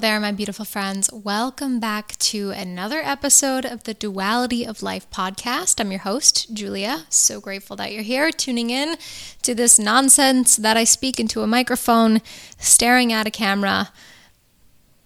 There, 0.00 0.20
my 0.20 0.30
beautiful 0.30 0.64
friends. 0.64 1.10
Welcome 1.12 1.80
back 1.80 2.16
to 2.18 2.50
another 2.50 3.00
episode 3.00 3.64
of 3.64 3.82
the 3.82 3.94
Duality 3.94 4.64
of 4.64 4.80
Life 4.80 5.10
podcast. 5.10 5.80
I'm 5.80 5.90
your 5.90 6.00
host, 6.00 6.54
Julia. 6.54 7.06
So 7.08 7.40
grateful 7.40 7.74
that 7.76 7.92
you're 7.92 8.04
here 8.04 8.30
tuning 8.30 8.70
in 8.70 8.96
to 9.42 9.56
this 9.56 9.76
nonsense 9.76 10.54
that 10.54 10.76
I 10.76 10.84
speak 10.84 11.18
into 11.18 11.42
a 11.42 11.48
microphone, 11.48 12.22
staring 12.58 13.12
at 13.12 13.26
a 13.26 13.30
camera. 13.32 13.88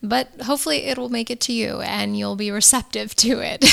But 0.03 0.29
hopefully, 0.43 0.85
it 0.85 0.99
will 0.99 1.09
make 1.09 1.31
it 1.31 1.41
to 1.43 1.55
you 1.55 1.81
and 1.81 2.19
you'll 2.19 2.37
be 2.37 2.51
receptive 2.51 3.17
to 3.17 3.41
it. 3.41 3.65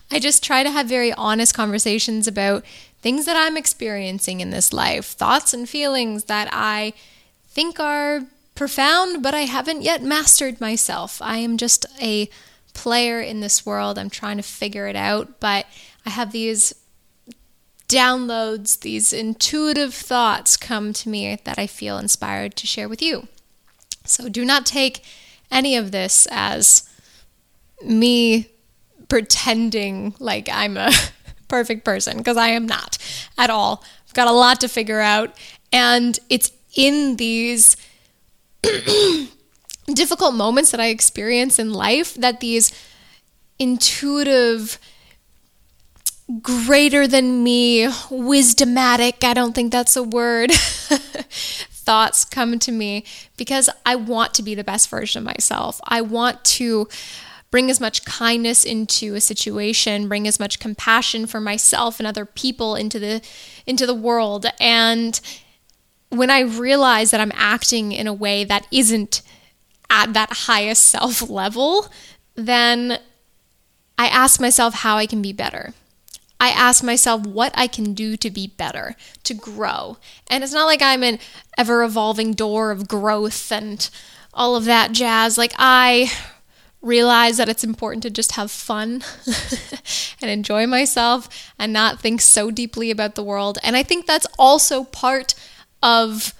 I 0.10 0.18
just 0.18 0.44
try 0.44 0.62
to 0.62 0.70
have 0.70 0.86
very 0.86 1.14
honest 1.14 1.54
conversations 1.54 2.28
about 2.28 2.62
things 3.00 3.24
that 3.24 3.36
I'm 3.38 3.56
experiencing 3.56 4.42
in 4.42 4.50
this 4.50 4.70
life, 4.70 5.06
thoughts 5.06 5.54
and 5.54 5.66
feelings 5.66 6.24
that 6.24 6.50
I 6.52 6.92
think 7.48 7.80
are 7.80 8.26
profound, 8.54 9.22
but 9.22 9.34
I 9.34 9.42
haven't 9.42 9.82
yet 9.82 10.02
mastered 10.02 10.60
myself. 10.60 11.20
I 11.22 11.36
am 11.38 11.56
just 11.56 11.86
a 12.00 12.28
player 12.74 13.20
in 13.20 13.40
this 13.40 13.66
world. 13.66 13.98
I'm 13.98 14.10
trying 14.10 14.36
to 14.36 14.42
figure 14.42 14.86
it 14.86 14.96
out, 14.96 15.40
but 15.40 15.66
I 16.06 16.10
have 16.10 16.32
these 16.32 16.74
downloads, 17.88 18.80
these 18.80 19.12
intuitive 19.12 19.94
thoughts 19.94 20.56
come 20.56 20.92
to 20.94 21.08
me 21.08 21.38
that 21.44 21.58
I 21.58 21.66
feel 21.66 21.98
inspired 21.98 22.56
to 22.56 22.66
share 22.66 22.88
with 22.88 23.02
you. 23.02 23.28
So 24.04 24.28
do 24.28 24.44
not 24.44 24.66
take 24.66 25.04
any 25.50 25.76
of 25.76 25.92
this 25.92 26.26
as 26.30 26.88
me 27.84 28.48
pretending 29.08 30.14
like 30.18 30.48
I'm 30.50 30.76
a 30.76 30.90
perfect 31.48 31.84
person 31.84 32.16
because 32.16 32.38
I 32.38 32.48
am 32.48 32.66
not 32.66 32.96
at 33.36 33.50
all. 33.50 33.84
I've 34.06 34.14
got 34.14 34.28
a 34.28 34.32
lot 34.32 34.60
to 34.60 34.68
figure 34.68 35.00
out, 35.00 35.36
and 35.70 36.18
it's 36.30 36.50
in 36.74 37.16
these 37.16 37.76
difficult 39.94 40.34
moments 40.34 40.70
that 40.70 40.80
I 40.80 40.86
experience 40.86 41.58
in 41.58 41.72
life 41.72 42.14
that 42.14 42.40
these 42.40 42.72
intuitive, 43.58 44.78
greater 46.40 47.06
than 47.06 47.42
me, 47.42 47.86
wisdomatic, 48.10 49.24
I 49.24 49.34
don't 49.34 49.54
think 49.54 49.72
that's 49.72 49.96
a 49.96 50.02
word, 50.02 50.52
thoughts 51.82 52.24
come 52.24 52.58
to 52.60 52.72
me 52.72 53.04
because 53.36 53.68
I 53.84 53.96
want 53.96 54.34
to 54.34 54.42
be 54.42 54.54
the 54.54 54.64
best 54.64 54.88
version 54.88 55.18
of 55.18 55.24
myself. 55.24 55.80
I 55.84 56.00
want 56.00 56.44
to 56.44 56.88
bring 57.50 57.70
as 57.70 57.80
much 57.80 58.04
kindness 58.04 58.64
into 58.64 59.14
a 59.14 59.20
situation, 59.20 60.08
bring 60.08 60.26
as 60.26 60.40
much 60.40 60.58
compassion 60.58 61.26
for 61.26 61.40
myself 61.40 62.00
and 62.00 62.06
other 62.06 62.24
people 62.24 62.74
into 62.74 62.98
the 62.98 63.20
into 63.66 63.86
the 63.86 63.94
world 63.94 64.46
and 64.58 65.20
when 66.12 66.30
I 66.30 66.40
realize 66.40 67.10
that 67.10 67.20
I'm 67.20 67.32
acting 67.34 67.92
in 67.92 68.06
a 68.06 68.12
way 68.12 68.44
that 68.44 68.66
isn't 68.70 69.22
at 69.88 70.12
that 70.12 70.32
highest 70.32 70.82
self 70.84 71.28
level, 71.28 71.88
then 72.34 72.98
I 73.98 74.06
ask 74.08 74.40
myself 74.40 74.74
how 74.74 74.96
I 74.96 75.06
can 75.06 75.22
be 75.22 75.32
better. 75.32 75.72
I 76.38 76.48
ask 76.50 76.82
myself 76.82 77.24
what 77.24 77.52
I 77.54 77.66
can 77.66 77.94
do 77.94 78.16
to 78.16 78.30
be 78.30 78.48
better, 78.48 78.96
to 79.24 79.32
grow. 79.32 79.96
And 80.28 80.44
it's 80.44 80.52
not 80.52 80.66
like 80.66 80.82
I'm 80.82 81.02
an 81.02 81.18
ever 81.56 81.82
evolving 81.82 82.32
door 82.32 82.70
of 82.72 82.88
growth 82.88 83.50
and 83.52 83.88
all 84.34 84.56
of 84.56 84.64
that 84.64 84.92
jazz. 84.92 85.38
Like, 85.38 85.54
I 85.56 86.10
realize 86.82 87.36
that 87.36 87.48
it's 87.48 87.62
important 87.62 88.02
to 88.02 88.10
just 88.10 88.32
have 88.32 88.50
fun 88.50 89.04
and 90.20 90.30
enjoy 90.30 90.66
myself 90.66 91.28
and 91.58 91.72
not 91.72 92.00
think 92.00 92.20
so 92.20 92.50
deeply 92.50 92.90
about 92.90 93.14
the 93.14 93.22
world. 93.22 93.56
And 93.62 93.76
I 93.76 93.84
think 93.84 94.06
that's 94.06 94.26
also 94.36 94.82
part 94.84 95.34
of 95.82 96.34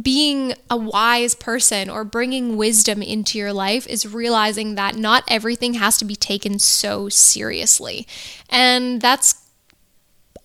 being 0.00 0.54
a 0.68 0.76
wise 0.76 1.34
person 1.34 1.88
or 1.88 2.04
bringing 2.04 2.56
wisdom 2.56 3.00
into 3.00 3.38
your 3.38 3.52
life 3.52 3.86
is 3.86 4.12
realizing 4.12 4.74
that 4.74 4.96
not 4.96 5.22
everything 5.28 5.74
has 5.74 5.96
to 5.98 6.04
be 6.04 6.16
taken 6.16 6.58
so 6.58 7.08
seriously. 7.08 8.06
And 8.50 9.00
that's 9.00 9.40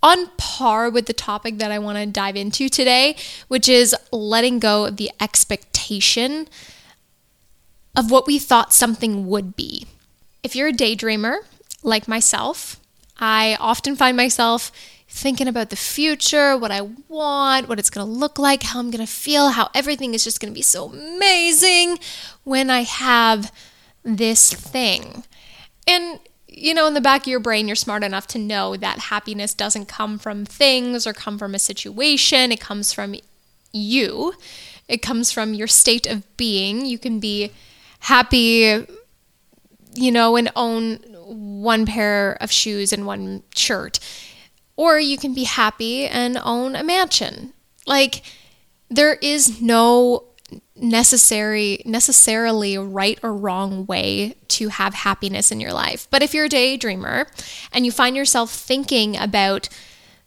on 0.02 0.28
par 0.38 0.90
with 0.90 1.08
the 1.08 1.14
topic 1.14 1.58
that 1.58 1.72
I 1.72 1.80
want 1.80 1.98
to 1.98 2.06
dive 2.06 2.36
into 2.36 2.70
today, 2.70 3.16
which 3.48 3.68
is 3.68 3.96
letting 4.12 4.60
go 4.60 4.86
of 4.86 4.98
the 4.98 5.12
expectation 5.20 6.48
of 7.96 8.12
what 8.12 8.28
we 8.28 8.40
thought 8.40 8.72
something 8.72 9.28
would 9.28 9.56
be. 9.56 9.88
If 10.44 10.56
you're 10.56 10.70
a 10.70 10.74
daydreamer 10.74 11.40
like 11.84 12.08
myself, 12.08 12.80
I 13.18 13.58
often 13.60 13.96
find 13.96 14.16
myself 14.16 14.72
thinking 15.10 15.48
about 15.48 15.72
the 15.72 15.76
future, 15.76 16.56
what 16.56 16.72
I 16.72 16.82
want, 17.08 17.68
what 17.68 17.80
it's 17.80 17.90
going 17.90 18.06
to 18.06 18.12
look 18.12 18.38
like, 18.38 18.64
how 18.64 18.80
I'm 18.80 18.92
going 18.92 19.06
to 19.06 19.12
feel, 19.12 19.50
how 19.50 19.70
everything 19.74 20.14
is 20.14 20.24
just 20.24 20.40
going 20.40 20.54
to 20.54 20.58
be 20.58 20.62
so 20.62 20.90
amazing 20.90 21.98
when 22.44 22.70
I 22.70 22.84
have 22.84 23.52
this 24.04 24.54
thing. 24.54 25.24
And 25.88 26.20
you 26.48 26.74
know, 26.74 26.88
in 26.88 26.94
the 26.94 27.02
back 27.02 27.22
of 27.22 27.28
your 27.28 27.40
brain, 27.40 27.68
you're 27.68 27.76
smart 27.76 28.04
enough 28.04 28.28
to 28.28 28.38
know 28.38 28.76
that 28.76 29.00
happiness 29.00 29.54
doesn't 29.54 29.86
come 29.86 30.20
from 30.20 30.46
things 30.46 31.08
or 31.08 31.14
come 31.14 31.38
from 31.38 31.56
a 31.56 31.60
situation. 31.60 32.52
It 32.52 32.60
comes 32.60 32.92
from 32.92 33.16
you. 33.72 34.34
It 34.88 35.02
comes 35.02 35.32
from 35.32 35.54
your 35.54 35.68
state 35.68 36.06
of 36.06 36.26
being. 36.36 36.86
You 36.86 37.00
can 37.00 37.20
be 37.20 37.52
happy, 38.00 38.86
you 39.94 40.12
know, 40.12 40.36
and 40.36 40.52
own 40.56 40.98
one 41.24 41.86
pair 41.86 42.38
of 42.42 42.52
shoes 42.52 42.92
and 42.92 43.06
one 43.06 43.44
shirt 43.56 44.00
or 44.80 44.98
you 44.98 45.18
can 45.18 45.34
be 45.34 45.44
happy 45.44 46.06
and 46.06 46.38
own 46.42 46.74
a 46.74 46.82
mansion. 46.82 47.52
Like 47.86 48.22
there 48.90 49.16
is 49.16 49.62
no 49.62 50.24
necessary 50.74 51.82
necessarily 51.84 52.78
right 52.78 53.20
or 53.22 53.34
wrong 53.34 53.86
way 53.88 54.38
to 54.48 54.70
have 54.70 54.94
happiness 54.94 55.52
in 55.52 55.60
your 55.60 55.74
life. 55.74 56.08
But 56.10 56.24
if 56.24 56.34
you're 56.34 56.46
a 56.46 56.50
daydreamer 56.50 57.26
and 57.74 57.86
you 57.86 57.92
find 57.92 58.16
yourself 58.16 58.54
thinking 58.54 59.18
about 59.18 59.68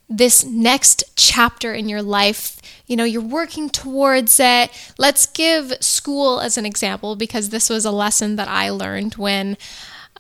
this 0.06 0.44
next 0.44 1.04
chapter 1.16 1.72
in 1.72 1.88
your 1.88 2.02
life, 2.02 2.60
you 2.86 2.94
know, 2.94 3.04
you're 3.04 3.22
working 3.22 3.70
towards 3.70 4.38
it. 4.38 4.68
Let's 4.98 5.24
give 5.24 5.72
school 5.80 6.40
as 6.40 6.58
an 6.58 6.66
example 6.66 7.16
because 7.16 7.48
this 7.48 7.70
was 7.70 7.86
a 7.86 7.90
lesson 7.90 8.36
that 8.36 8.48
I 8.48 8.68
learned 8.68 9.14
when 9.14 9.56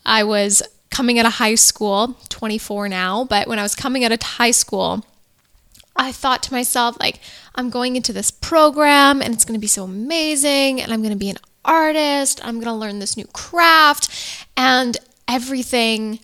I 0.06 0.24
was 0.24 0.62
coming 0.92 1.18
out 1.18 1.26
of 1.26 1.34
high 1.34 1.56
school, 1.56 2.16
24 2.28 2.88
now, 2.88 3.24
but 3.24 3.48
when 3.48 3.58
I 3.58 3.62
was 3.62 3.74
coming 3.74 4.04
out 4.04 4.12
of 4.12 4.22
high 4.22 4.52
school, 4.52 5.04
I 5.96 6.12
thought 6.12 6.42
to 6.44 6.52
myself, 6.52 6.96
like, 7.00 7.20
I'm 7.54 7.68
going 7.68 7.96
into 7.96 8.12
this 8.12 8.30
program 8.30 9.20
and 9.20 9.34
it's 9.34 9.44
going 9.44 9.58
to 9.58 9.60
be 9.60 9.66
so 9.66 9.84
amazing, 9.84 10.80
and 10.80 10.92
I'm 10.92 11.00
going 11.00 11.12
to 11.12 11.18
be 11.18 11.30
an 11.30 11.38
artist, 11.64 12.40
I'm 12.44 12.54
going 12.54 12.66
to 12.66 12.72
learn 12.72 12.98
this 12.98 13.16
new 13.16 13.26
craft, 13.26 14.08
and 14.56 14.96
everything 15.26 16.20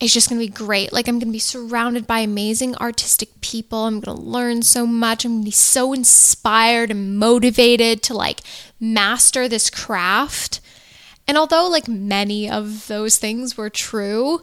is 0.00 0.14
just 0.14 0.28
going 0.28 0.40
to 0.40 0.46
be 0.46 0.52
great. 0.52 0.92
Like, 0.92 1.08
I'm 1.08 1.18
going 1.18 1.28
to 1.30 1.32
be 1.32 1.40
surrounded 1.40 2.06
by 2.06 2.20
amazing 2.20 2.76
artistic 2.76 3.40
people. 3.40 3.84
I'm 3.84 4.00
going 4.00 4.16
to 4.16 4.22
learn 4.22 4.62
so 4.62 4.86
much. 4.86 5.24
I'm 5.24 5.32
going 5.32 5.42
to 5.42 5.46
be 5.46 5.50
so 5.50 5.92
inspired 5.92 6.90
and 6.90 7.18
motivated 7.18 8.02
to 8.04 8.14
like 8.14 8.40
master 8.78 9.48
this 9.48 9.70
craft. 9.70 10.60
And 11.28 11.36
although, 11.36 11.68
like, 11.68 11.86
many 11.86 12.50
of 12.50 12.88
those 12.88 13.18
things 13.18 13.56
were 13.56 13.68
true, 13.68 14.40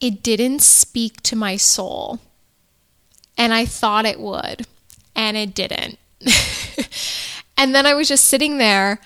it 0.00 0.22
didn't 0.22 0.62
speak 0.62 1.20
to 1.22 1.36
my 1.36 1.56
soul. 1.56 2.20
And 3.36 3.52
I 3.52 3.66
thought 3.66 4.06
it 4.06 4.20
would, 4.20 4.66
and 5.16 5.36
it 5.36 5.54
didn't. 5.54 5.98
and 7.56 7.74
then 7.74 7.84
I 7.84 7.94
was 7.94 8.08
just 8.08 8.24
sitting 8.24 8.58
there 8.58 9.00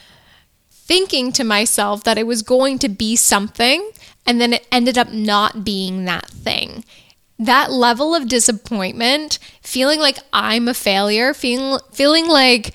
thinking 0.71 1.33
to 1.33 1.45
myself 1.45 2.05
that 2.05 2.19
it 2.19 2.27
was 2.27 2.43
going 2.43 2.79
to 2.81 2.89
be 2.89 3.17
something, 3.17 3.91
and 4.27 4.39
then 4.39 4.53
it 4.53 4.67
ended 4.71 4.99
up 4.99 5.11
not 5.11 5.65
being 5.65 6.05
that 6.05 6.29
thing. 6.29 6.85
That 7.39 7.73
level 7.73 8.15
of 8.15 8.29
disappointment, 8.29 9.39
feeling 9.63 9.99
like 9.99 10.19
I'm 10.33 10.69
a 10.69 10.75
failure, 10.75 11.33
feeling 11.33 11.81
feeling 11.93 12.29
like 12.29 12.75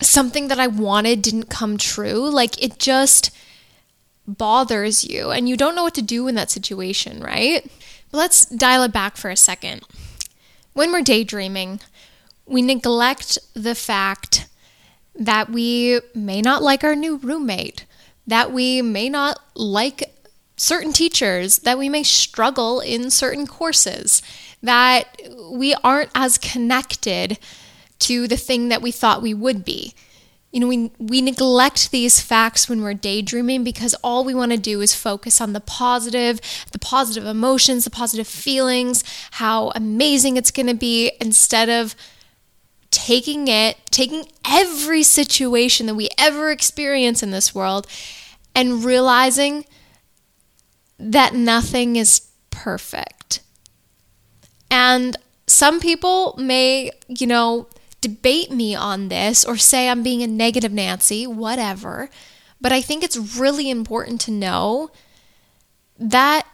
something 0.00 0.48
that 0.48 0.60
I 0.60 0.66
wanted 0.66 1.22
didn't 1.22 1.50
come 1.50 1.76
true, 1.76 2.30
like 2.30 2.62
it 2.62 2.78
just 2.78 3.30
bothers 4.26 5.04
you 5.04 5.30
and 5.30 5.48
you 5.48 5.56
don't 5.56 5.74
know 5.74 5.82
what 5.82 5.94
to 5.94 6.02
do 6.02 6.28
in 6.28 6.34
that 6.36 6.50
situation, 6.50 7.20
right? 7.20 7.64
But 8.10 8.18
let's 8.18 8.46
dial 8.46 8.82
it 8.84 8.92
back 8.92 9.16
for 9.16 9.30
a 9.30 9.36
second. 9.36 9.82
When 10.72 10.92
we're 10.92 11.02
daydreaming, 11.02 11.80
we 12.46 12.62
neglect 12.62 13.38
the 13.54 13.74
fact 13.74 14.46
that 15.14 15.50
we 15.50 16.00
may 16.14 16.40
not 16.40 16.62
like 16.62 16.84
our 16.84 16.96
new 16.96 17.16
roommate, 17.16 17.84
that 18.26 18.52
we 18.52 18.82
may 18.82 19.08
not 19.08 19.40
like 19.54 20.14
certain 20.56 20.92
teachers, 20.92 21.60
that 21.60 21.78
we 21.78 21.88
may 21.88 22.02
struggle 22.02 22.80
in 22.80 23.10
certain 23.10 23.46
courses, 23.46 24.22
that 24.62 25.04
we 25.50 25.74
aren't 25.82 26.10
as 26.14 26.38
connected 26.38 27.38
to 28.00 28.26
the 28.26 28.36
thing 28.36 28.68
that 28.68 28.82
we 28.82 28.90
thought 28.90 29.22
we 29.22 29.34
would 29.34 29.64
be. 29.64 29.94
You 30.52 30.60
know, 30.60 30.66
we, 30.66 30.90
we 30.98 31.22
neglect 31.22 31.92
these 31.92 32.20
facts 32.20 32.68
when 32.68 32.82
we're 32.82 32.94
daydreaming 32.94 33.62
because 33.62 33.94
all 34.02 34.24
we 34.24 34.34
want 34.34 34.50
to 34.50 34.58
do 34.58 34.80
is 34.80 34.94
focus 34.94 35.40
on 35.40 35.52
the 35.52 35.60
positive, 35.60 36.40
the 36.72 36.78
positive 36.80 37.24
emotions, 37.24 37.84
the 37.84 37.90
positive 37.90 38.26
feelings, 38.26 39.04
how 39.32 39.70
amazing 39.76 40.36
it's 40.36 40.50
going 40.50 40.66
to 40.66 40.74
be, 40.74 41.12
instead 41.20 41.68
of 41.68 41.94
taking 42.90 43.46
it, 43.46 43.76
taking 43.92 44.24
every 44.44 45.04
situation 45.04 45.86
that 45.86 45.94
we 45.94 46.08
ever 46.18 46.50
experience 46.50 47.22
in 47.22 47.30
this 47.30 47.54
world, 47.54 47.86
and 48.52 48.84
realizing 48.84 49.64
that 50.98 51.32
nothing 51.32 51.94
is 51.94 52.28
perfect. 52.50 53.40
And 54.68 55.16
some 55.46 55.78
people 55.78 56.34
may, 56.38 56.90
you 57.08 57.28
know, 57.28 57.68
debate 58.00 58.50
me 58.50 58.74
on 58.74 59.08
this 59.08 59.44
or 59.44 59.56
say 59.56 59.88
I'm 59.88 60.02
being 60.02 60.22
a 60.22 60.26
negative 60.26 60.72
Nancy, 60.72 61.26
whatever. 61.26 62.08
But 62.60 62.72
I 62.72 62.80
think 62.80 63.02
it's 63.02 63.16
really 63.16 63.70
important 63.70 64.20
to 64.22 64.30
know 64.30 64.90
that 65.98 66.46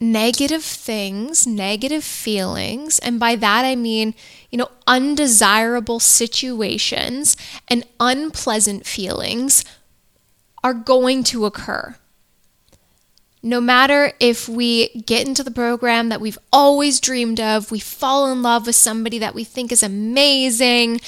negative 0.00 0.64
things, 0.64 1.46
negative 1.46 2.02
feelings, 2.02 2.98
and 2.98 3.20
by 3.20 3.36
that 3.36 3.64
I 3.64 3.76
mean, 3.76 4.14
you 4.50 4.58
know, 4.58 4.70
undesirable 4.86 6.00
situations 6.00 7.36
and 7.68 7.84
unpleasant 8.00 8.84
feelings 8.84 9.64
are 10.64 10.74
going 10.74 11.24
to 11.24 11.46
occur. 11.46 11.96
No 13.42 13.60
matter 13.60 14.12
if 14.20 14.48
we 14.48 14.88
get 15.00 15.26
into 15.26 15.42
the 15.42 15.50
program 15.50 16.08
that 16.10 16.20
we've 16.20 16.38
always 16.52 17.00
dreamed 17.00 17.40
of, 17.40 17.70
we 17.70 17.80
fall 17.80 18.30
in 18.30 18.42
love 18.42 18.66
with 18.66 18.76
somebody 18.76 19.18
that 19.18 19.34
we 19.34 19.42
think 19.42 19.72
is 19.72 19.82
amazing, 19.82 21.00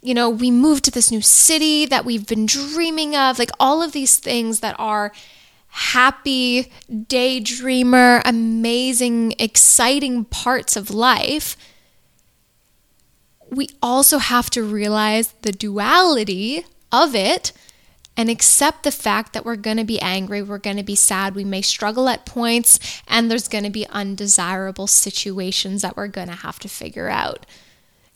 you 0.00 0.14
know, 0.14 0.30
we 0.30 0.50
move 0.50 0.82
to 0.82 0.90
this 0.90 1.10
new 1.10 1.20
city 1.20 1.86
that 1.86 2.04
we've 2.04 2.26
been 2.26 2.46
dreaming 2.46 3.16
of, 3.16 3.38
like 3.38 3.50
all 3.58 3.82
of 3.82 3.92
these 3.92 4.18
things 4.18 4.60
that 4.60 4.76
are 4.78 5.12
happy, 5.68 6.70
daydreamer, 6.90 8.20
amazing, 8.24 9.34
exciting 9.38 10.24
parts 10.26 10.76
of 10.76 10.90
life, 10.90 11.56
we 13.50 13.68
also 13.82 14.18
have 14.18 14.50
to 14.50 14.62
realize 14.62 15.34
the 15.42 15.52
duality 15.52 16.64
of 16.90 17.14
it 17.14 17.52
and 18.16 18.28
accept 18.28 18.82
the 18.82 18.90
fact 18.90 19.32
that 19.32 19.44
we're 19.44 19.56
going 19.56 19.78
to 19.78 19.84
be 19.84 20.00
angry, 20.00 20.42
we're 20.42 20.58
going 20.58 20.76
to 20.76 20.82
be 20.82 20.94
sad, 20.94 21.34
we 21.34 21.44
may 21.44 21.62
struggle 21.62 22.08
at 22.08 22.26
points, 22.26 22.78
and 23.08 23.30
there's 23.30 23.48
going 23.48 23.64
to 23.64 23.70
be 23.70 23.86
undesirable 23.88 24.86
situations 24.86 25.82
that 25.82 25.96
we're 25.96 26.08
going 26.08 26.28
to 26.28 26.34
have 26.34 26.58
to 26.60 26.68
figure 26.68 27.08
out. 27.08 27.46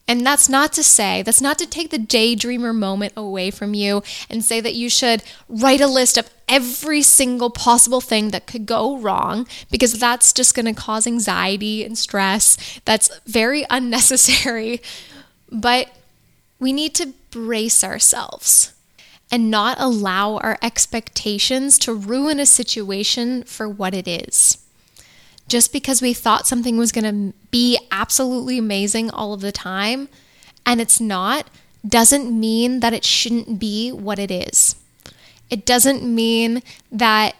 And 0.09 0.25
that's 0.25 0.49
not 0.49 0.73
to 0.75 0.85
say, 0.85 1.23
that's 1.23 1.41
not 1.41 1.59
to 1.59 1.67
take 1.67 1.91
the 1.91 1.99
daydreamer 1.99 2.75
moment 2.75 3.15
away 3.17 3.51
from 3.51 3.75
you 3.75 4.05
and 4.31 4.45
say 4.45 4.61
that 4.61 4.75
you 4.75 4.89
should 4.89 5.25
write 5.49 5.81
a 5.81 5.89
list 5.89 6.17
of 6.17 6.31
every 6.49 7.03
single 7.03 7.51
possible 7.51 8.01
thing 8.01 8.31
that 8.31 8.47
could 8.47 8.67
go 8.67 8.99
wrong, 8.99 9.49
because 9.71 9.95
that's 9.95 10.33
just 10.33 10.55
going 10.55 10.67
to 10.67 10.81
cause 10.81 11.07
anxiety 11.07 11.85
and 11.85 11.99
stress. 11.99 12.57
That's 12.85 13.19
very 13.27 13.65
unnecessary. 13.71 14.81
But 15.51 15.91
we 16.61 16.73
need 16.73 16.95
to 16.97 17.13
brace 17.31 17.83
ourselves 17.83 18.76
and 19.31 19.51
not 19.51 19.77
allow 19.81 20.37
our 20.39 20.59
expectations 20.63 21.79
to 21.79 21.93
ruin 21.93 22.39
a 22.39 22.47
situation 22.47 23.43
for 23.43 23.69
what 23.69 23.95
it 23.95 24.07
is 24.07 24.59
just 25.49 25.73
because 25.73 26.03
we 26.03 26.13
thought 26.13 26.47
something 26.47 26.77
was 26.77 26.93
going 26.93 27.05
to 27.05 27.37
be 27.51 27.79
absolutely 27.91 28.59
amazing 28.59 29.11
all 29.11 29.33
of 29.33 29.41
the 29.41 29.53
time 29.53 30.09
and 30.65 30.81
it's 30.81 31.01
not, 31.01 31.49
doesn't 31.87 32.39
mean 32.39 32.81
that 32.81 32.93
it 32.93 33.05
shouldn't 33.05 33.61
be 33.61 33.93
what 33.93 34.19
it 34.19 34.31
is. 34.31 34.75
It 35.49 35.65
doesn't 35.65 36.03
mean 36.03 36.63
that 36.91 37.37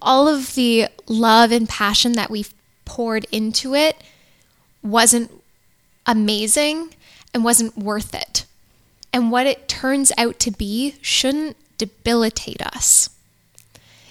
all 0.00 0.28
of 0.28 0.54
the 0.54 0.86
love 1.08 1.50
and 1.50 1.68
passion 1.68 2.12
that 2.12 2.30
we've 2.30 2.54
poured 2.84 3.26
into 3.32 3.74
it 3.74 3.96
wasn't 4.82 5.30
amazing 6.06 6.94
and 7.34 7.42
wasn't 7.42 7.76
worth 7.76 8.14
it. 8.14 8.44
And 9.12 9.30
what 9.30 9.46
it 9.46 9.68
turns 9.68 10.10
out 10.16 10.38
to 10.40 10.50
be 10.50 10.96
shouldn't 11.02 11.56
debilitate 11.78 12.62
us. 12.62 13.10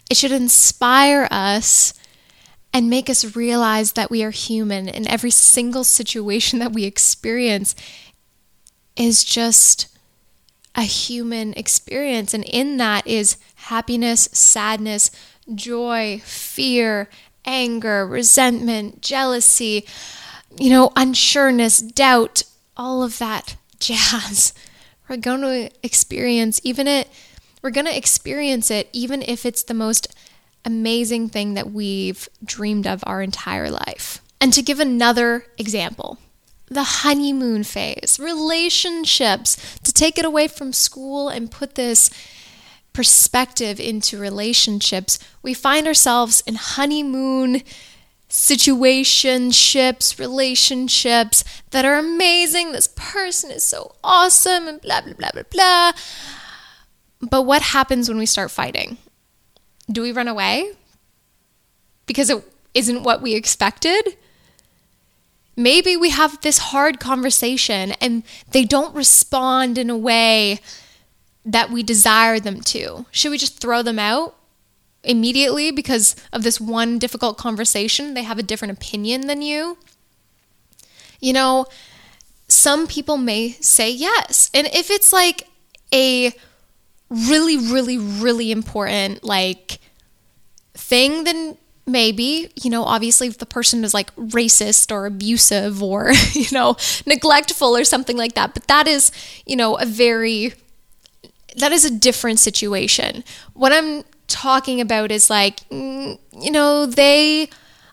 It 0.09 0.17
should 0.17 0.31
inspire 0.31 1.27
us 1.31 1.93
and 2.73 2.89
make 2.89 3.09
us 3.09 3.35
realize 3.35 3.93
that 3.93 4.11
we 4.11 4.23
are 4.23 4.31
human 4.31 4.87
and 4.87 5.07
every 5.07 5.31
single 5.31 5.83
situation 5.83 6.59
that 6.59 6.73
we 6.73 6.85
experience 6.85 7.75
is 8.95 9.23
just 9.23 9.87
a 10.75 10.83
human 10.83 11.53
experience. 11.53 12.33
And 12.33 12.43
in 12.45 12.77
that 12.77 13.05
is 13.07 13.37
happiness, 13.55 14.29
sadness, 14.31 15.11
joy, 15.53 16.21
fear, 16.23 17.09
anger, 17.45 18.05
resentment, 18.05 19.01
jealousy, 19.01 19.85
you 20.57 20.69
know, 20.69 20.89
unsureness, 20.89 21.81
doubt, 21.93 22.43
all 22.77 23.03
of 23.03 23.17
that 23.19 23.55
jazz. 23.79 24.53
We're 25.11 25.17
going 25.17 25.41
to 25.41 25.69
experience 25.83 26.61
even 26.63 26.87
it 26.87 27.09
we're 27.61 27.69
going 27.69 27.85
to 27.85 27.95
experience 27.95 28.71
it 28.71 28.87
even 28.93 29.21
if 29.21 29.45
it's 29.45 29.61
the 29.61 29.73
most 29.73 30.15
amazing 30.63 31.27
thing 31.27 31.53
that 31.55 31.69
we've 31.69 32.29
dreamed 32.45 32.87
of 32.87 33.03
our 33.05 33.21
entire 33.21 33.69
life. 33.69 34.21
And 34.39 34.53
to 34.53 34.61
give 34.61 34.79
another 34.79 35.47
example, 35.57 36.17
the 36.67 36.83
honeymoon 36.83 37.65
phase, 37.65 38.19
relationships, 38.21 39.77
to 39.83 39.91
take 39.91 40.17
it 40.17 40.23
away 40.23 40.47
from 40.47 40.71
school 40.71 41.27
and 41.27 41.51
put 41.51 41.75
this 41.75 42.09
perspective 42.93 43.81
into 43.81 44.17
relationships, 44.17 45.19
we 45.43 45.53
find 45.53 45.87
ourselves 45.87 46.41
in 46.47 46.55
honeymoon 46.55 47.63
situationships, 48.31 50.17
relationships 50.17 51.43
that 51.69 51.85
are 51.85 51.95
amazing. 51.95 52.71
This 52.71 52.87
person 52.95 53.51
is 53.51 53.63
so 53.63 53.95
awesome 54.03 54.67
and 54.67 54.81
blah, 54.81 55.01
blah, 55.01 55.13
blah, 55.13 55.29
blah, 55.33 55.43
blah. 55.51 55.91
But 57.21 57.43
what 57.43 57.61
happens 57.61 58.09
when 58.09 58.17
we 58.17 58.25
start 58.25 58.49
fighting? 58.49 58.97
do 59.91 60.01
we 60.01 60.11
run 60.11 60.27
away 60.27 60.71
because 62.05 62.29
it 62.29 62.43
isn't 62.73 63.03
what 63.03 63.21
we 63.21 63.35
expected? 63.35 64.17
Maybe 65.55 65.97
we 65.97 66.09
have 66.11 66.41
this 66.41 66.57
hard 66.57 66.99
conversation 66.99 67.91
and 67.93 68.23
they 68.51 68.63
don't 68.63 68.95
respond 68.95 69.77
in 69.77 69.89
a 69.89 69.97
way 69.97 70.59
that 71.43 71.69
we 71.69 71.83
desire 71.83 72.39
them 72.39 72.61
to. 72.61 73.05
Should 73.11 73.31
we 73.31 73.37
just 73.37 73.59
throw 73.59 73.81
them 73.81 73.99
out 73.99 74.35
immediately 75.03 75.71
because 75.71 76.15
of 76.31 76.43
this 76.43 76.59
one 76.59 76.99
difficult 76.99 77.37
conversation? 77.37 78.13
They 78.13 78.23
have 78.23 78.39
a 78.39 78.43
different 78.43 78.77
opinion 78.77 79.27
than 79.27 79.41
you. 79.41 79.77
You 81.19 81.33
know, 81.33 81.65
some 82.47 82.87
people 82.87 83.17
may 83.17 83.51
say 83.61 83.89
yes. 83.91 84.49
And 84.53 84.67
if 84.67 84.89
it's 84.89 85.13
like 85.13 85.47
a 85.93 86.33
really, 87.09 87.57
really, 87.57 87.97
really 87.97 88.51
important, 88.51 89.23
like, 89.23 89.79
thing, 90.73 91.23
then 91.23 91.57
maybe, 91.85 92.51
you 92.61 92.69
know, 92.69 92.83
obviously 92.83 93.27
if 93.27 93.37
the 93.37 93.45
person 93.45 93.83
is 93.83 93.93
like 93.93 94.15
racist 94.15 94.91
or 94.91 95.05
abusive 95.05 95.81
or, 95.81 96.11
you 96.33 96.47
know, 96.51 96.75
neglectful 97.05 97.75
or 97.75 97.83
something 97.83 98.17
like 98.17 98.33
that. 98.33 98.53
But 98.53 98.67
that 98.67 98.87
is, 98.87 99.11
you 99.45 99.55
know, 99.55 99.75
a 99.75 99.85
very, 99.85 100.53
that 101.57 101.71
is 101.71 101.85
a 101.85 101.91
different 101.91 102.39
situation. 102.39 103.23
What 103.53 103.71
I'm 103.73 104.03
talking 104.31 104.81
about 104.81 105.11
is 105.11 105.29
like, 105.29 105.67
mm, 105.69 106.17
you 106.39 106.51
know, 106.51 106.85
they 106.85 107.49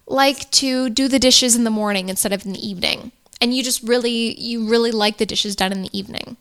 like 0.06 0.50
to 0.52 0.88
do 0.88 1.08
the 1.08 1.18
dishes 1.18 1.54
in 1.54 1.64
the 1.64 1.70
morning 1.70 2.08
instead 2.08 2.32
of 2.32 2.46
in 2.46 2.52
the 2.52 2.66
evening. 2.66 3.12
And 3.40 3.54
you 3.54 3.62
just 3.62 3.82
really, 3.82 4.38
you 4.40 4.68
really 4.68 4.90
like 4.90 5.18
the 5.18 5.26
dishes 5.26 5.54
done 5.54 5.72
in 5.72 5.82
the 5.82 5.96
evening. 5.98 6.36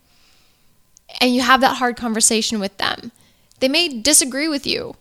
And 1.20 1.34
you 1.34 1.42
have 1.42 1.60
that 1.60 1.76
hard 1.76 1.96
conversation 1.96 2.60
with 2.60 2.76
them. 2.78 3.12
They 3.60 3.68
may 3.68 3.88
disagree 3.88 4.48
with 4.48 4.66
you 4.66 4.94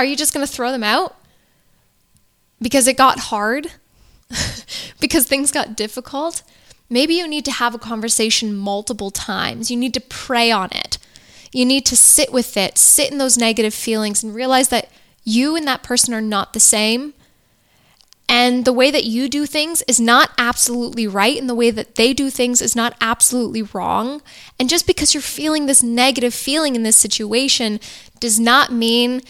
are 0.00 0.04
you 0.04 0.16
just 0.16 0.32
going 0.32 0.46
to 0.46 0.50
throw 0.50 0.72
them 0.72 0.82
out? 0.82 1.14
Because 2.58 2.86
it 2.86 2.96
got 2.96 3.18
hard? 3.18 3.70
because 5.00 5.26
things 5.26 5.52
got 5.52 5.76
difficult? 5.76 6.42
Maybe 6.88 7.16
you 7.16 7.28
need 7.28 7.44
to 7.44 7.52
have 7.52 7.74
a 7.74 7.78
conversation 7.78 8.56
multiple 8.56 9.10
times. 9.10 9.70
You 9.70 9.76
need 9.76 9.92
to 9.92 10.00
pray 10.00 10.50
on 10.50 10.70
it. 10.72 10.96
You 11.52 11.64
need 11.64 11.84
to 11.86 11.96
sit 11.96 12.32
with 12.32 12.56
it, 12.56 12.78
sit 12.78 13.10
in 13.10 13.18
those 13.18 13.36
negative 13.36 13.74
feelings, 13.74 14.22
and 14.22 14.34
realize 14.34 14.68
that 14.68 14.88
you 15.24 15.56
and 15.56 15.66
that 15.66 15.82
person 15.82 16.14
are 16.14 16.20
not 16.20 16.52
the 16.52 16.60
same. 16.60 17.14
And 18.28 18.64
the 18.64 18.72
way 18.72 18.92
that 18.92 19.04
you 19.04 19.28
do 19.28 19.44
things 19.44 19.82
is 19.88 19.98
not 19.98 20.30
absolutely 20.38 21.08
right, 21.08 21.36
and 21.36 21.48
the 21.48 21.54
way 21.54 21.72
that 21.72 21.96
they 21.96 22.12
do 22.12 22.30
things 22.30 22.62
is 22.62 22.76
not 22.76 22.94
absolutely 23.00 23.62
wrong. 23.62 24.22
And 24.58 24.68
just 24.68 24.86
because 24.86 25.12
you're 25.12 25.20
feeling 25.20 25.66
this 25.66 25.82
negative 25.82 26.32
feeling 26.32 26.76
in 26.76 26.84
this 26.84 26.96
situation 26.96 27.80
does 28.20 28.38
not 28.38 28.72
mean 28.72 29.22